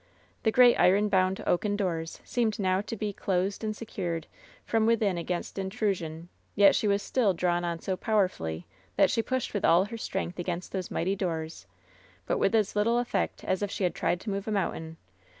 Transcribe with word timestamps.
The 0.41 0.51
great 0.51 0.77
iron 0.79 1.09
bound 1.09 1.43
oaken 1.45 1.75
doors 1.75 2.21
seemed 2.23 2.57
now 2.57 2.81
to 2.81 2.97
be 2.97 3.13
closed 3.13 3.63
and 3.63 3.75
secured 3.77 4.25
from 4.65 4.87
within 4.87 5.15
against 5.15 5.59
intrusion, 5.59 6.27
yet 6.55 6.73
she 6.73 6.87
was 6.87 7.03
still 7.03 7.35
drawn 7.35 7.63
on 7.63 7.77
so 7.81 7.95
powerfully 7.95 8.65
that 8.95 9.11
she 9.11 9.21
pushed 9.21 9.53
with 9.53 9.63
all 9.63 9.85
her 9.85 9.97
strength 9.97 10.39
against 10.39 10.71
those 10.71 10.89
mighty 10.89 11.15
doors, 11.15 11.67
but 12.25 12.39
with 12.39 12.55
as 12.55 12.75
little 12.75 12.97
effect 12.97 13.43
as 13.43 13.61
if 13.61 13.69
she 13.69 13.83
had 13.83 13.93
tried 13.93 14.19
to 14.21 14.31
move 14.31 14.47
a 14.47 14.51
mountain. 14.51 14.97